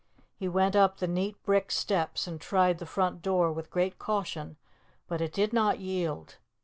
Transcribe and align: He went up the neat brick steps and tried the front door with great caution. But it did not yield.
He 0.35 0.47
went 0.47 0.75
up 0.75 0.97
the 0.97 1.05
neat 1.07 1.35
brick 1.43 1.69
steps 1.69 2.25
and 2.25 2.41
tried 2.41 2.79
the 2.79 2.87
front 2.87 3.21
door 3.21 3.51
with 3.51 3.69
great 3.69 3.99
caution. 3.99 4.57
But 5.07 5.21
it 5.21 5.31
did 5.31 5.53
not 5.53 5.79
yield. 5.79 6.37